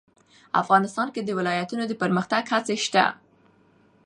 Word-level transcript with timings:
افغانستان 0.61 1.07
کې 1.13 1.21
د 1.23 1.29
ولایتونو 1.37 1.83
د 1.87 1.93
پرمختګ 2.01 2.43
هڅې 2.53 2.75
شته. 2.85 3.05